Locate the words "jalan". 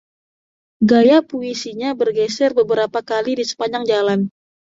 3.91-4.19